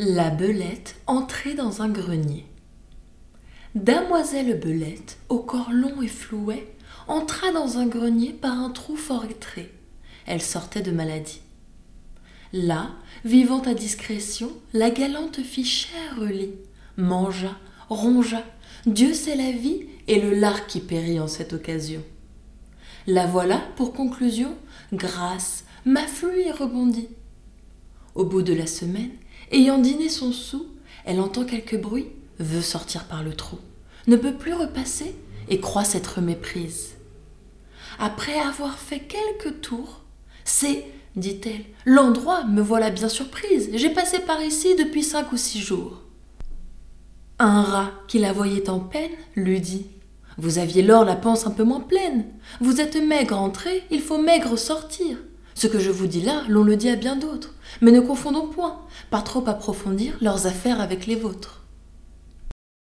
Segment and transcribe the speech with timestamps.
[0.00, 2.46] La belette entrait dans un grenier.
[3.76, 6.66] Damoiselle Belette, au corps long et flouet,
[7.06, 9.72] entra dans un grenier par un trou fort étré.
[10.26, 11.42] Elle sortait de maladie.
[12.52, 12.90] Là,
[13.24, 16.56] vivant à discrétion, la galante fit cher lit,
[16.96, 17.56] mangea,
[17.88, 18.42] rongea,
[18.86, 22.02] Dieu sait la vie et le lard qui périt en cette occasion.
[23.06, 24.56] La voilà, pour conclusion,
[24.92, 27.10] grâce, m'afflue et rebondit.
[28.16, 29.10] Au bout de la semaine,
[29.50, 30.66] ayant dîné son sou,
[31.04, 32.08] elle entend quelque bruit,
[32.38, 33.58] veut sortir par le trou,
[34.06, 35.14] ne peut plus repasser
[35.48, 36.94] et croit s'être méprise.
[37.98, 40.00] Après avoir fait quelques tours,
[40.44, 40.84] c'est,
[41.16, 46.02] dit-elle, l'endroit, me voilà bien surprise, j'ai passé par ici depuis cinq ou six jours.
[47.38, 49.86] Un rat qui la voyait en peine lui dit
[50.38, 52.26] Vous aviez lors la panse un peu moins pleine.
[52.60, 55.18] Vous êtes maigre entrée, il faut maigre sortir.
[55.54, 57.54] Ce que je vous dis là, l'on le dit à bien d'autres.
[57.80, 61.63] Mais ne confondons point, pas trop approfondir leurs affaires avec les vôtres.